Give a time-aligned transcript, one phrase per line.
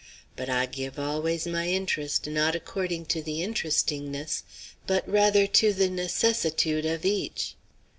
[0.35, 4.41] But I give always my interest, not according to the interestingness,
[4.87, 7.53] but rather to the necessitude, of each."